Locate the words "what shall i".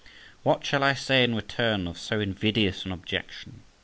0.41-0.95